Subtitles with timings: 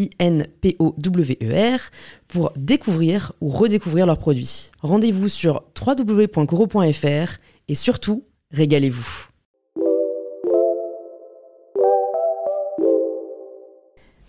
[0.00, 1.80] I-N-P-O-W-E-R,
[2.26, 4.70] pour découvrir ou redécouvrir leurs produits.
[4.80, 9.26] Rendez-vous sur www.coro.fr et surtout, régalez-vous.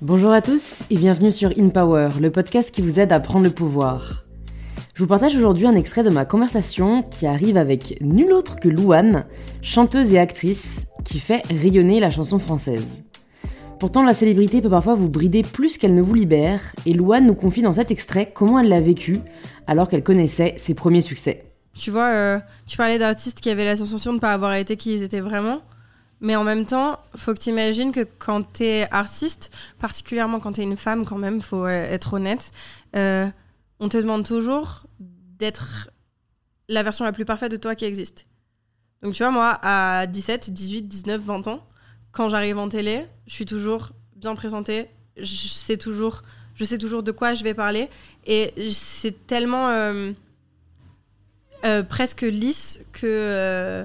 [0.00, 3.44] Bonjour à tous et bienvenue sur In Power, le podcast qui vous aide à prendre
[3.44, 4.24] le pouvoir.
[4.94, 8.68] Je vous partage aujourd'hui un extrait de ma conversation qui arrive avec nul autre que
[8.68, 9.26] Louane,
[9.60, 13.02] chanteuse et actrice qui fait rayonner la chanson française.
[13.78, 17.34] Pourtant, la célébrité peut parfois vous brider plus qu'elle ne vous libère, et Louane nous
[17.34, 19.18] confie dans cet extrait comment elle l'a vécu
[19.68, 21.44] alors qu'elle connaissait ses premiers succès.
[21.74, 24.76] Tu vois, euh, tu parlais d'artistes qui avaient la sensation de ne pas avoir été
[24.76, 25.62] qui ils étaient vraiment.
[26.20, 30.54] Mais en même temps, faut que tu imagines que quand tu es artiste, particulièrement quand
[30.54, 32.50] tu es une femme, quand même, faut euh, être honnête,
[32.96, 33.28] euh,
[33.78, 35.90] on te demande toujours d'être
[36.68, 38.26] la version la plus parfaite de toi qui existe.
[39.02, 41.60] Donc tu vois, moi, à 17, 18, 19, 20 ans,
[42.12, 46.22] quand j'arrive en télé, je suis toujours bien présentée, je sais toujours,
[46.54, 47.88] je sais toujours de quoi je vais parler,
[48.26, 50.12] et c'est tellement euh,
[51.64, 53.84] euh, presque lisse que euh,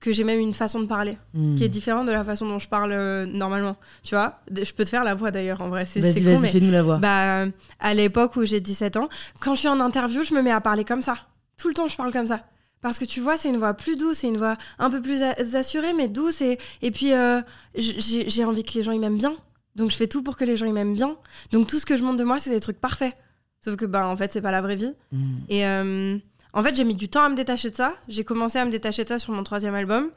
[0.00, 1.54] que j'ai même une façon de parler Hmm.
[1.54, 2.92] qui est différente de la façon dont je parle
[3.26, 3.76] normalement.
[4.02, 5.86] Tu vois, je peux te faire la voix d'ailleurs en vrai.
[5.86, 6.96] C'est Vas-y, vas-y, fais-nous la voix.
[6.96, 7.44] bah,
[7.78, 9.08] à l'époque où j'ai 17 ans,
[9.40, 11.14] quand je suis en interview, je me mets à parler comme ça.
[11.56, 12.44] Tout le temps, je parle comme ça.
[12.82, 15.22] Parce que tu vois, c'est une voix plus douce, c'est une voix un peu plus
[15.22, 16.42] assurée, mais douce.
[16.42, 17.40] Et, et puis, euh,
[17.74, 19.34] j'ai j'ai envie que les gens ils m'aiment bien.
[19.76, 21.16] Donc, je fais tout pour que les gens ils m'aiment bien.
[21.52, 23.16] Donc, tout ce que je montre de moi, c'est des trucs parfaits.
[23.64, 24.92] Sauf que, bah, en fait, c'est pas la vraie vie.
[25.12, 25.38] Hmm.
[25.48, 26.18] Et euh,
[26.52, 27.94] en fait, j'ai mis du temps à me détacher de ça.
[28.08, 30.10] J'ai commencé à me détacher de ça sur mon troisième album.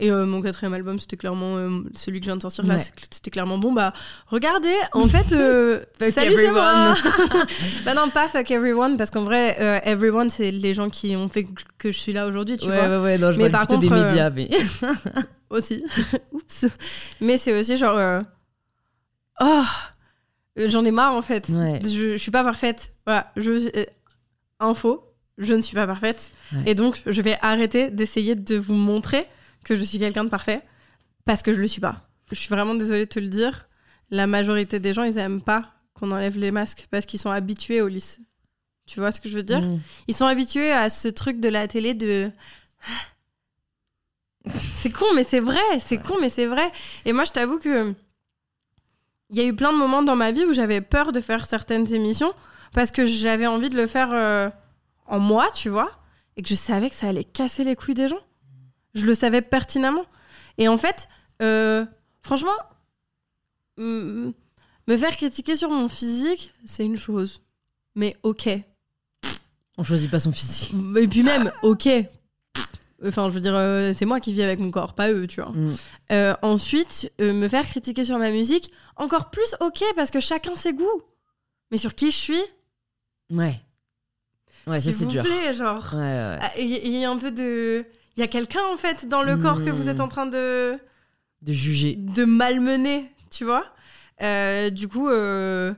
[0.00, 2.76] Et euh, mon quatrième album, c'était clairement euh, celui que je viens de sortir là.
[2.76, 2.84] Ouais.
[3.10, 3.70] C'était clairement bon.
[3.72, 3.92] Bah,
[4.28, 6.96] regardez, en fait, euh, Fuck salut, c'est moi.
[6.96, 7.46] everyone.
[7.84, 11.28] bah non, pas fuck everyone, parce qu'en vrai, euh, everyone, c'est les gens qui ont
[11.28, 11.46] fait
[11.76, 12.98] que je suis là aujourd'hui, tu ouais, vois.
[12.98, 14.48] ouais, ouais, non, je Mais par des contre, médias, mais...
[15.50, 15.84] Aussi.
[16.32, 16.66] Oups.
[17.20, 18.22] Mais c'est aussi genre.
[19.40, 19.62] Oh,
[20.56, 21.48] j'en ai marre en fait.
[21.48, 21.80] Ouais.
[21.82, 22.92] Je, je suis pas parfaite.
[23.04, 23.68] Voilà, je.
[24.60, 26.30] info, je ne suis pas parfaite.
[26.66, 29.26] Et donc, je vais arrêter d'essayer de vous montrer
[29.64, 30.62] que je suis quelqu'un de parfait
[31.24, 32.08] parce que je le suis pas.
[32.30, 33.68] Je suis vraiment désolée de te le dire.
[34.10, 35.62] La majorité des gens, ils aiment pas
[35.94, 38.22] qu'on enlève les masques parce qu'ils sont habitués au lycée.
[38.86, 39.60] Tu vois ce que je veux dire?
[39.60, 39.80] Hmm.
[40.08, 42.30] Ils sont habitués à ce truc de la télé de.
[44.46, 45.60] C'est con, mais c'est vrai.
[45.80, 46.72] C'est con, mais c'est vrai.
[47.04, 47.94] Et moi, je t'avoue que.
[49.28, 51.46] Il y a eu plein de moments dans ma vie où j'avais peur de faire
[51.46, 52.32] certaines émissions
[52.72, 54.48] parce que j'avais envie de le faire euh,
[55.06, 55.90] en moi, tu vois,
[56.36, 58.20] et que je savais que ça allait casser les couilles des gens.
[58.94, 60.04] Je le savais pertinemment.
[60.58, 61.08] Et en fait,
[61.42, 61.84] euh,
[62.22, 62.50] franchement,
[63.76, 64.30] mm,
[64.88, 67.40] me faire critiquer sur mon physique, c'est une chose.
[67.94, 68.48] Mais ok.
[69.78, 70.72] On choisit pas son physique.
[70.98, 71.88] Et puis même, ok.
[73.06, 75.40] Enfin, je veux dire, euh, c'est moi qui vis avec mon corps, pas eux, tu
[75.40, 75.52] vois.
[75.52, 75.70] Hmm.
[76.12, 80.74] Euh, ensuite, me faire critiquer sur ma musique, encore plus ok, parce que chacun ses
[80.74, 81.02] goûts.
[81.70, 82.42] Mais sur qui je suis?
[83.30, 83.54] Ouais.
[84.66, 85.22] Ouais, ça c'est vous dur.
[85.22, 85.88] plaît, genre.
[85.94, 86.38] Ouais, ouais.
[86.42, 87.86] Ah, Il y, il y a un peu de.
[88.20, 90.74] Il y a quelqu'un, en fait, dans le corps que vous êtes en train de,
[91.40, 91.94] De juger.
[91.96, 93.64] de malmener, tu vois?
[94.20, 95.72] Euh, du coup, euh,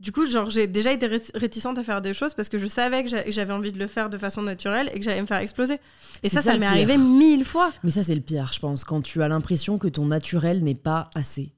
[0.00, 2.66] du coup, genre, j'ai déjà été ré- réticente à faire des choses parce que je
[2.66, 5.20] savais que j'a- que j'avais envie de le faire de façon naturelle et que j'allais
[5.20, 5.78] me faire exploser.
[6.22, 7.70] Et ça, ça ça, m'est arrivé mille fois.
[7.82, 10.74] Mais ça, c'est le pire, je pense, quand tu as l'impression que ton naturel n'est
[10.74, 11.52] pas assez.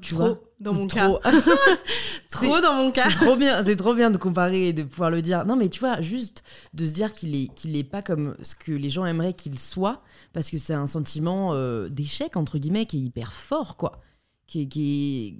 [0.00, 1.18] Tu Trop, vois dans mon Trop.
[1.18, 1.30] cas.
[2.30, 3.08] Trop dans mon cas.
[3.10, 5.44] C'est trop bien, c'est trop bien de comparer et de pouvoir le dire.
[5.46, 6.42] Non, mais tu vois, juste
[6.74, 9.58] de se dire qu'il est, qu'il est pas comme ce que les gens aimeraient qu'il
[9.58, 10.02] soit,
[10.32, 14.00] parce que c'est un sentiment euh, d'échec entre guillemets qui est hyper fort, quoi.
[14.46, 15.34] Qui, est- qui est-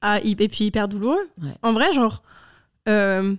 [0.00, 1.28] Ah, et puis hyper douloureux.
[1.42, 1.54] Ouais.
[1.62, 2.22] En vrai, genre,
[2.88, 3.34] euh,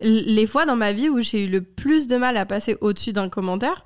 [0.00, 3.12] les fois dans ma vie où j'ai eu le plus de mal à passer au-dessus
[3.12, 3.84] d'un commentaire,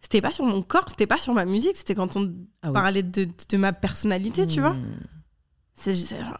[0.00, 2.32] c'était pas sur mon corps, c'était pas sur ma musique, c'était quand on
[2.62, 4.76] Ah parlait de, de ma personnalité, tu vois.
[5.74, 6.38] C'est c'est genre.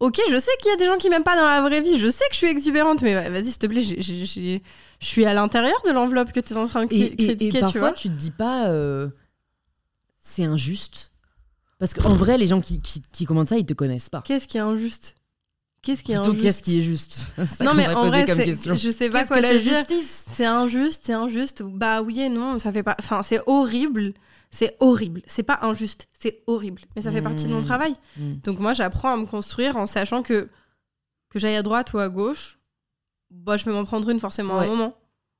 [0.00, 1.98] Ok, je sais qu'il y a des gens qui m'aiment pas dans la vraie vie.
[1.98, 4.60] Je sais que je suis exubérante, mais vas-y, s'il te plaît, je
[5.00, 7.26] suis à l'intérieur de l'enveloppe que tu es en train de Et, cri- et- et
[7.26, 7.92] critiquer, tu parfois, vois.
[7.92, 9.08] tu, te dis pas, euh,
[10.20, 11.10] c'est injuste.
[11.80, 14.22] Parce qu'en vrai, les gens qui, qui, qui commentent ça, ils te connaissent pas.
[14.22, 15.14] Qu'est-ce qui est injuste?
[15.82, 17.34] Qu'est-ce qui est Plutôt, injuste qu'est-ce qui est juste?
[17.46, 18.74] Ça Non, mais en vrai, comme question.
[18.74, 20.26] je sais pas quoi que la justice?
[20.32, 21.62] C'est injuste, c'est injuste.
[21.62, 22.96] Bah oui et non, ça fait pas.
[22.98, 24.12] Enfin, c'est horrible.
[24.50, 25.22] C'est horrible.
[25.26, 26.82] C'est pas injuste, c'est horrible.
[26.96, 27.64] Mais ça fait partie de mon Mmh.
[27.66, 27.94] travail.
[28.16, 28.32] Mmh.
[28.44, 30.48] Donc moi, j'apprends à me construire en sachant que
[31.30, 32.58] que j'aille à droite ou à gauche,
[33.30, 34.94] bah je vais m'en prendre une forcément à un moment.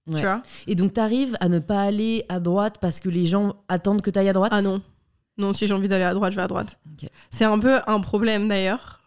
[0.06, 0.20] Ouais.
[0.20, 0.43] Tu vois?
[0.67, 4.11] Et donc, t'arrives à ne pas aller à droite parce que les gens attendent que
[4.11, 4.52] t'ailles à droite?
[4.55, 4.82] Ah non.
[5.38, 6.79] Non, si j'ai envie d'aller à droite, je vais à droite.
[7.31, 8.98] C'est un peu un problème d'ailleurs.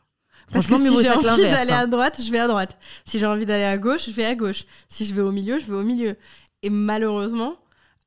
[0.52, 2.78] Parce que Franchement, si j'ai envie d'aller à droite, je vais à droite.
[3.06, 4.66] Si j'ai envie d'aller à gauche, je vais à gauche.
[4.90, 6.18] Si je vais au milieu, je vais au milieu.
[6.64, 7.56] Et malheureusement,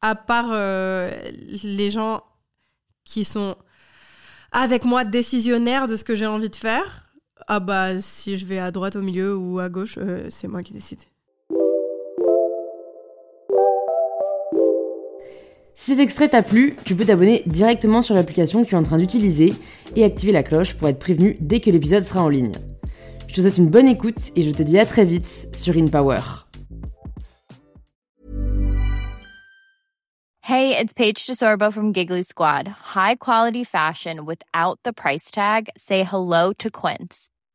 [0.03, 1.11] à part euh,
[1.63, 2.23] les gens
[3.05, 3.57] qui sont
[4.53, 7.11] avec moi décisionnaires de ce que j'ai envie de faire,
[7.49, 10.63] ah bah si je vais à droite, au milieu ou à gauche, euh, c'est moi
[10.63, 11.01] qui décide.
[15.77, 18.85] Si cet extrait t'a plu, tu peux t'abonner directement sur l'application que tu es en
[18.85, 19.53] train d'utiliser
[19.97, 22.53] et activer la cloche pour être prévenu dès que l'épisode sera en ligne.
[23.27, 26.21] Je te souhaite une bonne écoute et je te dis à très vite sur InPower.
[30.43, 32.69] Hey, it's Paige DeSorbo from Giggly Squad.
[32.95, 35.71] High quality fashion without the price tag.
[35.77, 37.31] Say hello to Quince.